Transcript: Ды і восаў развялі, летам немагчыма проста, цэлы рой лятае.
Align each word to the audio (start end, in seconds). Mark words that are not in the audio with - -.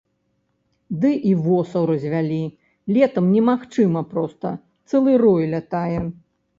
Ды 1.03 1.11
і 1.31 1.33
восаў 1.49 1.83
развялі, 1.91 2.41
летам 2.97 3.31
немагчыма 3.37 4.01
проста, 4.17 4.47
цэлы 4.91 5.11
рой 5.27 5.43
лятае. 5.57 5.99